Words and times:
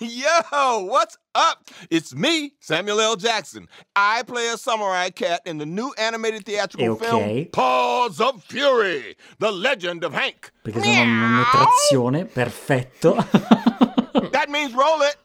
Yo, 0.00 0.84
what's 0.84 1.16
up? 1.34 1.64
It's 1.90 2.14
me, 2.14 2.52
Samuel 2.60 3.00
L. 3.00 3.16
Jackson. 3.16 3.66
I 3.94 4.22
play 4.26 4.48
a 4.48 4.58
samurai 4.58 5.08
cat 5.10 5.40
in 5.46 5.58
the 5.58 5.64
new 5.66 5.92
animated 5.96 6.44
theatrical 6.44 6.92
ok. 6.92 7.04
film 7.06 7.46
Paws 7.52 8.20
of 8.20 8.42
Fury, 8.44 9.16
The 9.38 9.50
Legend 9.50 10.04
of 10.04 10.12
Hank. 10.12 10.52
Perché 10.62 10.82
sono 10.82 11.00
una 11.02 11.44
trazione, 11.50 12.24
perfetto. 12.26 13.14
That 14.32 14.48
means 14.50 14.74
roll 14.74 15.00
it. 15.02 15.16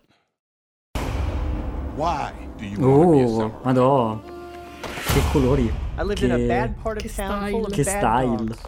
Why 1.96 2.32
do 2.58 2.66
you 2.66 2.80
want 2.80 3.04
to 3.04 3.12
be 3.12 3.22
a 3.22 3.26
Oh, 3.26 3.38
samurai? 3.40 3.64
madò. 3.64 4.22
Che 5.14 5.22
colori. 5.32 5.74
I 5.98 6.04
lived 6.04 6.24
in 6.24 6.32
a 6.32 6.38
Che, 6.38 6.48
bad 6.48 6.76
part 6.82 6.98
of 6.98 7.04
Che 7.04 7.10
town 7.14 7.50
full 7.50 7.66
of 7.66 7.74
che 7.74 7.84
style. 7.84 8.46
dogs. 8.46 8.62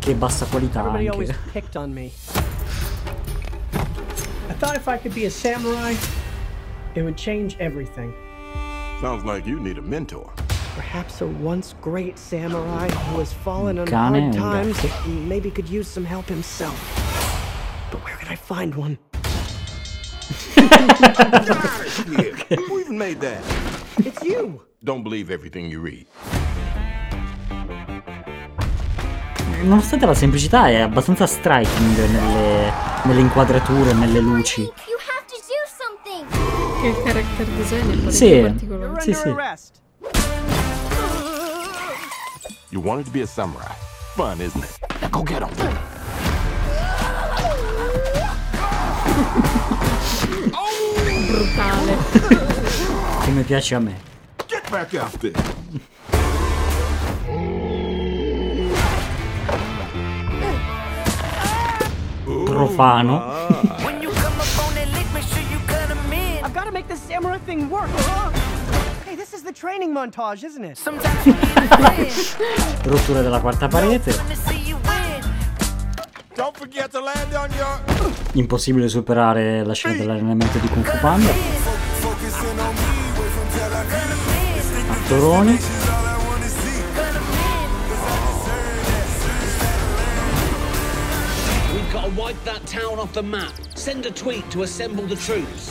Che 0.00 0.14
bassa 0.14 0.46
qualità 0.46 0.80
Everybody 0.80 1.06
always 1.08 1.28
anche. 1.30 1.50
Thought 4.62 4.76
if 4.76 4.86
I 4.86 4.96
could 4.96 5.12
be 5.12 5.24
a 5.24 5.30
samurai, 5.30 5.96
it 6.94 7.02
would 7.02 7.16
change 7.16 7.56
everything. 7.58 8.14
Sounds 9.00 9.24
like 9.24 9.44
you 9.44 9.58
need 9.58 9.76
a 9.76 9.82
mentor. 9.82 10.32
Perhaps 10.76 11.20
a 11.20 11.26
once 11.26 11.74
great 11.80 12.16
samurai 12.16 12.88
who 12.88 13.18
has 13.18 13.32
fallen 13.32 13.80
on 13.80 13.86
cane 13.86 13.92
hard 13.96 14.22
un 14.22 14.32
times 14.32 14.80
gatto. 14.80 15.08
maybe 15.26 15.50
could 15.50 15.68
use 15.68 15.88
some 15.88 16.04
help 16.04 16.26
himself. 16.26 16.78
But 17.90 18.04
where 18.04 18.14
could 18.14 18.28
I 18.28 18.36
find 18.36 18.72
one? 18.76 18.98
Yeah. 22.06 22.56
Who 22.68 22.78
even 22.78 22.96
made 22.96 23.20
that? 23.20 23.42
It's 23.98 24.22
you! 24.22 24.62
Don't 24.84 25.02
believe 25.02 25.32
everything 25.32 25.68
you 25.68 25.80
read. 25.80 26.06
Nonostante 29.64 30.06
la 30.06 30.14
semplicità 30.14 30.68
è 30.68 30.80
abbastanza 30.80 31.26
striking 31.26 31.96
nelle, 31.96 32.91
nelle 33.04 33.20
inquadrature, 33.20 33.92
nelle 33.94 34.20
luci. 34.20 34.70
Che 36.80 37.02
character 37.04 37.46
design 37.46 38.08
è 38.08 38.10
Sì. 38.10 38.40
particolare. 38.40 39.00
Sì, 39.00 39.14
sì. 39.14 39.34
You 42.70 42.82
wanted 42.82 43.04
to 43.04 43.10
be 43.12 43.22
a 43.22 43.26
samurai. 43.26 43.74
Fun, 44.16 44.40
isn't 44.40 44.64
it? 44.64 45.00
Now 45.00 45.08
go 45.10 45.22
get 45.22 45.42
him. 45.42 45.50
Brutale. 51.28 51.96
Come 53.24 53.42
piace 53.42 53.74
a 53.74 53.80
me. 53.80 53.94
Get 54.46 54.68
back 54.70 54.94
out 54.94 55.18
there. 55.20 55.61
Forget 76.62 76.90
to 76.90 77.00
land 77.00 77.34
on 77.34 77.50
your. 77.56 77.80
Impossibile 78.34 78.88
superare 78.88 79.64
la 79.64 79.74
scena 79.74 79.96
dell'allenamento 79.96 80.58
di 80.58 80.68
Kung 80.68 80.84
Fu 80.84 80.98
Panda. 81.00 81.30
Attoroni. 84.88 86.01
Wipe 92.32 92.44
that 92.44 92.66
town 92.66 92.98
off 92.98 93.12
the 93.12 93.22
map. 93.22 93.52
Send 93.74 94.06
a 94.06 94.10
tweet 94.10 94.48
to 94.50 94.62
assemble 94.62 95.04
the 95.04 95.16
troops. 95.16 95.70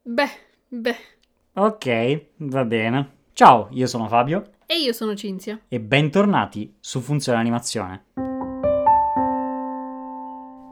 Beh, 0.02 0.30
beh. 0.68 0.96
Ok, 1.54 2.26
va 2.38 2.64
bene. 2.64 3.10
Ciao, 3.32 3.68
io 3.72 3.86
sono 3.86 4.08
Fabio 4.08 4.50
E 4.66 4.76
io 4.78 4.92
sono 4.92 5.14
Cinzia. 5.14 5.60
e 5.68 5.80
bentornati 5.80 6.74
su 6.80 7.00
Funzione 7.00 7.38
Animazione. 7.38 8.04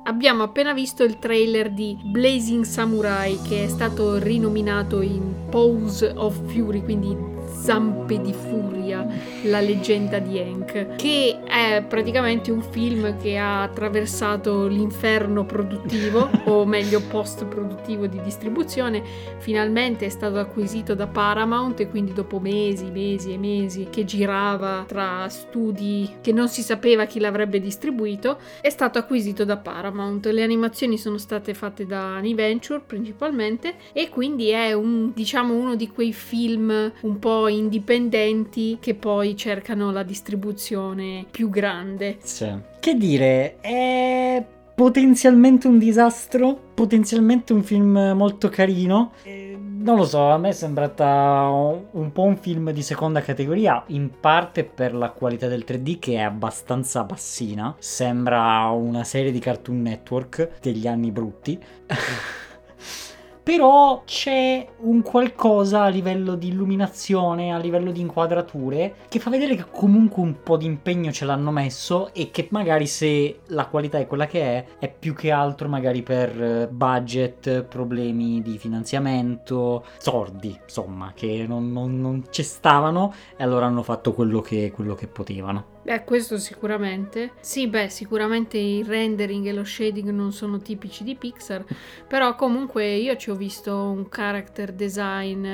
Abbiamo 0.05 0.43
appena 0.45 0.73
visto 0.73 1.05
il 1.05 1.19
trailer 1.19 1.71
di 1.73 1.97
Blazing 2.03 2.65
Samurai 2.65 3.39
che 3.43 3.65
è 3.65 3.69
stato 3.69 4.17
rinominato 4.19 5.01
in 5.03 5.47
Pose 5.51 6.13
of 6.17 6.35
Fury, 6.51 6.83
quindi 6.83 7.28
Zampe 7.59 8.21
di 8.21 8.33
Furia, 8.33 9.07
la 9.43 9.61
leggenda 9.61 10.19
di 10.21 10.39
Hank, 10.39 10.95
che 10.97 11.41
è 11.45 11.85
praticamente 11.87 12.53
un 12.53 12.63
film 12.63 13.19
che 13.19 13.37
ha 13.37 13.63
attraversato 13.63 14.67
l'inferno 14.69 15.45
produttivo, 15.45 16.31
o 16.47 16.65
meglio 16.65 17.01
post-produttivo 17.01 18.07
di 18.07 18.21
distribuzione, 18.23 19.03
finalmente 19.39 20.07
è 20.07 20.09
stato 20.09 20.39
acquisito 20.39 20.95
da 20.95 21.09
Paramount 21.09 21.81
e 21.81 21.89
quindi 21.89 22.13
dopo 22.13 22.39
mesi, 22.39 22.91
mesi 22.91 23.33
e 23.33 23.39
mesi 23.39 23.89
che 23.91 24.05
girava 24.05 24.85
tra 24.87 25.29
studi 25.29 26.17
che 26.21 26.33
non 26.33 26.49
si 26.49 26.63
sapeva 26.63 27.07
chi 27.07 27.19
l'avrebbe 27.19 27.61
distribuito, 27.61 28.39
è 28.61 28.71
stato 28.71 28.99
acquisito 28.99 29.45
da 29.45 29.57
Paramount. 29.57 30.27
Le 30.27 30.43
animazioni 30.43 30.97
sono 30.97 31.19
state 31.19 31.55
fatte 31.55 31.85
da 31.85 32.15
Aniventure 32.17 32.81
principalmente 32.87 33.75
e 33.93 34.09
quindi 34.09 34.49
è 34.51 34.73
un 34.73 35.13
diciamo 35.13 35.55
uno 35.55 35.75
di 35.75 35.89
quei 35.89 36.13
film 36.13 36.93
un 37.01 37.19
po' 37.19 37.48
indipendenti 37.57 38.79
che 38.81 38.95
poi 38.95 39.37
cercano 39.37 39.91
la 39.91 40.03
distribuzione 40.03 41.27
più 41.31 41.49
grande. 41.49 42.19
Sì. 42.21 42.53
Che 42.79 42.95
dire, 42.95 43.61
è 43.61 44.45
potenzialmente 44.75 45.67
un 45.67 45.79
disastro, 45.79 46.57
potenzialmente 46.75 47.53
un 47.53 47.63
film 47.63 48.13
molto 48.15 48.49
carino. 48.49 49.13
Eh, 49.25 49.59
non 49.61 49.97
lo 49.97 50.05
so, 50.05 50.31
a 50.31 50.39
me 50.39 50.51
è 50.51 50.53
sembrata 50.53 51.49
un 51.49 51.79
un 51.91 52.13
po' 52.13 52.23
un 52.23 52.37
film 52.37 52.71
di 52.71 52.83
seconda 52.83 53.21
categoria, 53.21 53.83
in 53.89 54.11
parte 54.21 54.65
per 54.65 54.95
la 54.95 55.11
qualità 55.11 55.49
del 55.49 55.65
3D 55.67 55.99
che 55.99 56.15
è 56.15 56.21
abbastanza 56.21 57.05
bassina. 57.05 57.75
Sembra 57.79 58.67
una 58.69 59.05
serie 59.05 59.33
di 59.33 59.39
Cartoon 59.39 59.83
Network 59.83 60.61
degli 60.61 60.87
anni 60.87 61.11
brutti. 61.11 61.59
Però 63.49 64.03
c'è 64.05 64.69
un 64.81 65.01
qualcosa 65.01 65.85
a 65.85 65.89
livello 65.89 66.35
di 66.35 66.49
illuminazione, 66.49 67.55
a 67.55 67.57
livello 67.57 67.93
di 67.93 68.01
inquadrature, 68.03 68.97
che 69.09 69.19
fa 69.19 69.31
vedere 69.31 69.57
che 69.57 69.65
comunque 69.71 70.23
un 70.23 70.43
po' 70.43 70.59
di 70.59 70.67
impegno 70.67 71.11
ce 71.13 71.25
l'hanno 71.25 71.51
messo 71.51 72.13
e 72.13 72.31
che 72.31 72.49
magari 72.51 72.87
se 72.87 73.39
la 73.47 73.65
qualità 73.65 73.97
è 73.97 74.07
quella 74.07 74.27
che 74.27 74.43
è, 74.43 74.65
è 74.79 74.93
più 74.93 75.15
che 75.15 75.31
altro 75.31 75.67
magari 75.67 76.03
per 76.03 76.43
eh, 76.43 76.69
budget, 76.69 77.63
problemi 77.63 78.43
di 78.43 78.59
finanziamento, 78.59 79.83
sordi, 79.97 80.55
insomma, 80.63 81.13
che 81.15 81.47
non, 81.49 81.73
non, 81.73 81.99
non 81.99 82.25
ci 82.29 82.43
stavano 82.43 83.15
e 83.35 83.43
allora 83.43 83.65
hanno 83.65 83.83
fatto 83.83 84.13
quello 84.13 84.43
che, 84.43 84.71
quello 84.75 84.95
che 84.95 85.07
potevano. 85.07 85.77
Beh, 85.89 86.05
questo 86.05 86.37
sicuramente. 86.37 87.31
Sì, 87.41 87.67
beh, 87.67 87.89
sicuramente 87.89 88.59
il 88.59 88.85
rendering 88.85 89.47
e 89.47 89.55
lo 89.55 89.65
shading 89.65 90.11
non 90.11 90.33
sono 90.33 90.59
tipici 90.59 91.03
di 91.03 91.15
Pixar, 91.15 91.65
però 92.07 92.35
comunque 92.35 92.87
io 92.97 93.17
ci 93.17 93.31
ho 93.31 93.35
visto 93.35 93.75
un 93.75 94.07
character 94.11 94.73
design 94.73 95.47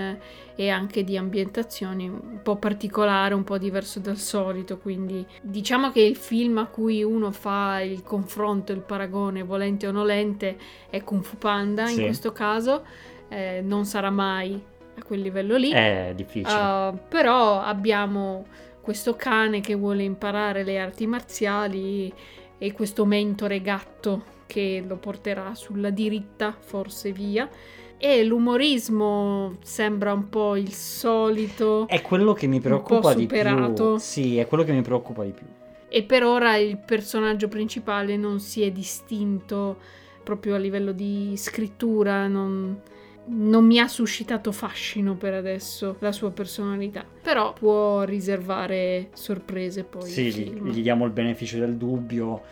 e 0.57 0.69
anche 0.71 1.05
di 1.05 1.17
ambientazioni 1.17 2.09
un 2.09 2.41
po' 2.43 2.57
particolare, 2.57 3.33
un 3.35 3.45
po' 3.45 3.59
diverso 3.59 4.01
dal 4.01 4.17
solito, 4.17 4.79
quindi 4.79 5.25
diciamo 5.41 5.93
che 5.93 6.01
il 6.01 6.17
film 6.17 6.59
a 6.59 6.67
cui 6.67 7.05
uno 7.05 7.31
fa 7.31 7.81
il 7.83 8.03
confronto, 8.03 8.73
il 8.73 8.81
paragone, 8.81 9.45
volente 9.45 9.87
o 9.87 9.93
nolente, 9.93 10.57
è 10.91 11.05
Kung 11.05 11.23
Fu 11.23 11.39
Panda 11.39 11.87
Sì. 11.87 12.01
in 12.01 12.07
questo 12.07 12.33
caso, 12.33 12.83
eh, 13.29 13.61
non 13.63 13.85
sarà 13.85 14.11
mai 14.11 14.61
a 14.97 15.03
quel 15.05 15.21
livello 15.21 15.57
lì. 15.57 15.71
È 15.71 16.13
difficile. 16.17 16.53
Uh, 16.53 16.99
però 17.09 17.61
abbiamo 17.61 18.47
questo 18.85 19.17
cane 19.17 19.61
che 19.61 19.75
vuole 19.75 20.03
imparare 20.03 20.63
le 20.63 20.79
arti 20.79 21.07
marziali 21.07 22.13
e 22.59 22.73
questo 22.73 23.07
mentore 23.07 23.63
gatto 23.63 24.25
che 24.47 24.85
lo 24.87 24.97
porterà 24.97 25.55
sulla 25.55 25.89
diritta, 25.89 26.55
forse 26.57 27.11
via. 27.11 27.49
E 27.97 28.23
l'umorismo 28.25 29.57
sembra 29.63 30.13
un 30.13 30.29
po' 30.29 30.57
il 30.57 30.71
solito. 30.73 31.89
È 31.89 32.03
quello 32.03 32.35
che 32.35 32.47
mi 32.47 32.61
preoccupa 32.61 33.15
di 33.15 33.27
più. 33.27 33.97
Sì, 33.97 34.37
è 34.37 34.47
quello 34.47 34.65
che 34.65 34.73
mi 34.73 34.83
preoccupa 34.83 35.25
di 35.25 35.31
più. 35.31 35.47
E 35.89 36.03
per 36.03 36.23
ora 36.23 36.57
il 36.57 36.77
personaggio 36.77 37.49
principale 37.49 38.19
non 38.19 38.39
si 38.39 38.63
è 38.63 38.71
distinto 38.71 39.79
proprio 40.23 40.57
a 40.57 40.59
livello 40.59 40.93
di 40.93 41.33
scrittura, 41.39 42.27
non, 42.27 42.83
non 43.27 43.65
mi 43.65 43.79
ha 43.79 43.89
suscitato 43.89 44.53
fascino 44.53 45.15
per 45.15 45.35
adesso 45.35 45.97
la 46.01 46.13
sua 46.13 46.31
personalità. 46.31 47.05
Però 47.23 47.53
può 47.53 48.03
riservare 48.03 49.11
sorprese 49.15 49.85
poi. 49.85 50.09
Sì, 50.09 50.33
gli, 50.33 50.71
gli 50.71 50.83
diamo 50.83 51.05
il 51.05 51.13
beneficio 51.13 51.59
del 51.59 51.77
dubbio. 51.77 52.43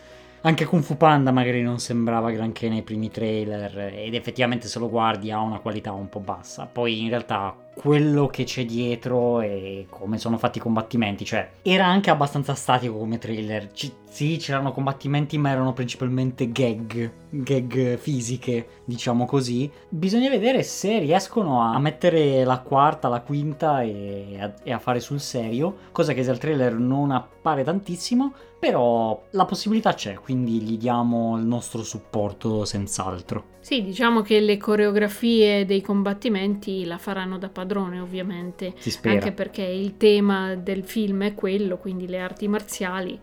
Anche 0.45 0.65
Kung 0.65 0.83
Fu 0.83 0.97
Panda 0.97 1.31
magari 1.31 1.63
non 1.63 1.79
sembrava 1.79 2.33
granché 2.33 2.69
nei 2.69 2.83
primi 2.83 3.11
trailer 3.11 3.95
ed 3.95 4.15
effettivamente 4.15 4.67
se 4.67 4.81
lo 4.81 4.89
guardi 4.89 5.31
ha 5.31 5.39
una 5.39 5.61
qualità 5.61 5.93
un 5.93 6.09
po' 6.09 6.19
bassa. 6.19 6.67
Poi 6.67 7.01
in 7.01 7.11
realtà 7.11 7.55
quello 7.75 8.27
che 8.27 8.45
c'è 8.45 8.65
dietro 8.65 9.41
e 9.41 9.87
come 9.89 10.19
sono 10.19 10.39
fatti 10.39 10.59
i 10.59 10.61
combattimenti, 10.61 11.25
cioè 11.25 11.51
era 11.63 11.87
anche 11.87 12.11
abbastanza 12.11 12.55
statico 12.55 12.97
come 12.97 13.19
trailer. 13.19 13.71
Ci- 13.73 14.01
sì, 14.09 14.37
c'erano 14.37 14.73
combattimenti 14.73 15.39
ma 15.39 15.51
erano 15.51 15.73
principalmente 15.73 16.53
gag, 16.53 17.11
gag 17.31 17.97
fisiche, 17.97 18.83
diciamo 18.85 19.25
così. 19.25 19.71
Bisogna 19.89 20.29
vedere 20.29 20.63
se 20.63 20.99
riescono 20.99 21.63
a 21.63 21.79
mettere 21.79 22.45
la 22.45 22.59
quarta, 22.59 23.09
la 23.09 23.23
quinta 23.23 23.83
e 23.83 24.39
a, 24.39 24.53
e 24.63 24.73
a 24.73 24.79
fare 24.79 25.01
sul 25.01 25.21
serio, 25.21 25.77
cosa 25.93 26.13
che 26.13 26.23
dal 26.23 26.39
trailer 26.39 26.75
non 26.75 27.11
appare 27.11 27.65
tantissimo, 27.65 28.35
però 28.59 29.21
la 29.31 29.45
possibilità 29.45 29.95
c'è, 29.95 30.15
quindi 30.15 30.61
gli 30.61 30.77
diamo 30.77 31.37
il 31.37 31.45
nostro 31.45 31.83
supporto 31.83 32.65
senz'altro. 32.65 33.45
Sì, 33.59 33.83
diciamo 33.83 34.23
che 34.23 34.41
le 34.41 34.57
coreografie 34.57 35.65
dei 35.65 35.81
combattimenti 35.81 36.85
la 36.85 36.99
faranno 36.99 37.39
da 37.39 37.49
padrone, 37.63 38.01
ovviamente. 38.01 38.75
Anche 39.03 39.33
perché 39.33 39.63
il 39.63 39.97
tema 39.97 40.55
del 40.55 40.85
film 40.85 41.25
è 41.25 41.35
quello, 41.35 41.79
quindi 41.79 42.07
le 42.07 42.19
arti 42.19 42.49
marziali. 42.49 43.19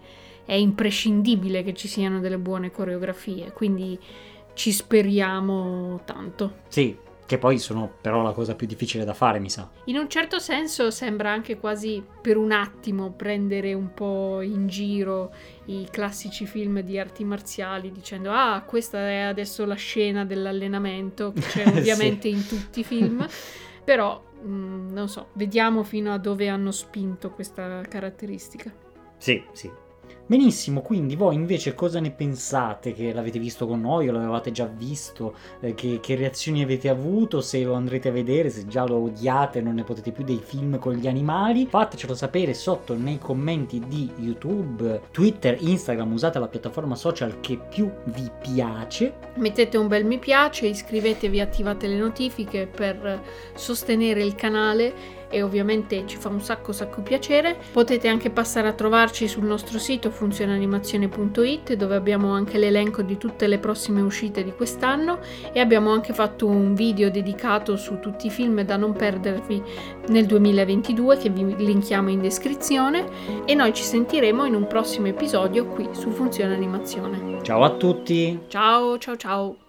È 0.45 0.53
imprescindibile 0.53 1.63
che 1.63 1.73
ci 1.73 1.87
siano 1.87 2.19
delle 2.19 2.37
buone 2.39 2.71
coreografie, 2.71 3.51
quindi 3.51 3.99
ci 4.53 4.71
speriamo 4.71 6.01
tanto. 6.05 6.55
Sì, 6.69 6.97
che 7.29 7.37
poi 7.37 7.59
sono 7.59 7.91
però 8.01 8.23
la 8.23 8.31
cosa 8.31 8.55
più 8.55 8.65
difficile 8.65 9.05
da 9.05 9.13
fare, 9.13 9.37
mi 9.37 9.51
sa. 9.51 9.69
In 9.85 9.97
un 9.97 10.09
certo 10.09 10.39
senso 10.39 10.89
sembra 10.89 11.29
anche 11.31 11.59
quasi 11.59 12.03
per 12.21 12.37
un 12.37 12.51
attimo 12.51 13.11
prendere 13.11 13.75
un 13.75 13.93
po' 13.93 14.41
in 14.41 14.65
giro 14.67 15.31
i 15.65 15.87
classici 15.91 16.47
film 16.47 16.79
di 16.81 16.97
arti 16.97 17.23
marziali 17.23 17.91
dicendo 17.91 18.31
ah 18.31 18.63
questa 18.65 18.97
è 19.07 19.19
adesso 19.19 19.63
la 19.65 19.75
scena 19.75 20.25
dell'allenamento 20.25 21.31
che 21.31 21.41
c'è 21.41 21.63
Sì. 21.69 21.77
ovviamente 21.77 22.27
in 22.27 22.47
tutti 22.47 22.79
i 22.79 22.83
film 22.83 23.23
però 23.85 24.19
mm, 24.45 24.91
non 24.91 25.07
so 25.09 25.27
vediamo 25.33 25.83
fino 25.83 26.13
a 26.13 26.17
dove 26.17 26.47
hanno 26.47 26.71
spinto 26.71 27.31
questa 27.31 27.81
caratteristica 27.81 28.71
Sì, 29.17 29.43
sì. 29.53 29.71
Benissimo, 30.25 30.81
quindi 30.81 31.15
voi 31.15 31.33
invece 31.33 31.73
cosa 31.73 31.99
ne 31.99 32.11
pensate? 32.11 32.93
Che 32.93 33.13
l'avete 33.13 33.39
visto 33.39 33.65
con 33.65 33.81
noi 33.81 34.07
o 34.07 34.11
l'avevate 34.11 34.51
già 34.51 34.65
visto? 34.65 35.35
Eh, 35.59 35.73
che, 35.73 35.99
che 36.01 36.15
reazioni 36.15 36.61
avete 36.61 36.87
avuto? 36.87 37.41
Se 37.41 37.63
lo 37.63 37.73
andrete 37.73 38.09
a 38.09 38.11
vedere, 38.11 38.49
se 38.49 38.67
già 38.67 38.85
lo 38.85 38.97
odiate, 38.97 39.61
non 39.61 39.73
ne 39.73 39.83
potete 39.83 40.11
più 40.11 40.23
dei 40.23 40.39
film 40.43 40.77
con 40.77 40.93
gli 40.93 41.07
animali? 41.07 41.65
Fatecelo 41.65 42.13
sapere 42.13 42.53
sotto 42.53 42.95
nei 42.95 43.17
commenti 43.17 43.83
di 43.87 44.11
YouTube, 44.17 45.01
Twitter, 45.11 45.57
Instagram, 45.59 46.13
usate 46.13 46.37
la 46.37 46.47
piattaforma 46.47 46.95
social 46.95 47.39
che 47.39 47.57
più 47.57 47.91
vi 48.05 48.29
piace. 48.39 49.13
mettete 49.35 49.77
un 49.77 49.87
bel 49.87 50.05
mi 50.05 50.19
piace 50.19 50.67
iscrivetevi 50.67 51.39
attivate 51.39 51.87
le 51.87 51.97
notifiche 51.97 52.67
per 52.67 53.21
sostenere 53.55 54.23
il 54.23 54.35
canale 54.35 55.17
e 55.29 55.41
ovviamente 55.41 56.03
ci 56.05 56.17
fa 56.17 56.29
un 56.29 56.41
sacco 56.41 56.71
sacco 56.71 57.01
piacere 57.01 57.57
potete 57.71 58.07
anche 58.07 58.29
passare 58.29 58.67
a 58.67 58.73
trovarci 58.73 59.27
sul 59.27 59.45
nostro 59.45 59.79
sito 59.79 60.09
funzionanimazione.it 60.09 61.73
dove 61.73 61.95
abbiamo 61.95 62.33
anche 62.33 62.57
l'elenco 62.57 63.01
di 63.01 63.17
tutte 63.17 63.47
le 63.47 63.59
prossime 63.59 64.01
uscite 64.01 64.43
di 64.43 64.53
quest'anno 64.53 65.19
e 65.51 65.59
abbiamo 65.59 65.91
anche 65.91 66.13
fatto 66.13 66.47
un 66.47 66.73
video 66.73 67.09
dedicato 67.09 67.77
su 67.77 67.99
tutti 67.99 68.27
i 68.27 68.29
film 68.29 68.61
da 68.61 68.77
non 68.77 68.93
perdervi 68.93 69.61
nel 70.07 70.25
2022 70.25 71.17
che 71.17 71.29
vi 71.29 71.55
linkiamo 71.55 72.09
in 72.09 72.21
descrizione 72.21 73.45
e 73.45 73.53
noi 73.53 73.73
ci 73.73 73.83
sentiremo 73.83 74.45
in 74.45 74.55
un 74.55 74.67
prossimo 74.67 75.07
episodio 75.07 75.65
qui 75.65 75.87
su 75.91 76.09
Funzione 76.11 76.53
Animazione. 76.53 77.39
Ciao 77.43 77.63
a 77.63 77.71
tutti! 77.71 78.39
Ciao 78.47 78.97
ciao 78.97 79.15
ciao! 79.15 79.68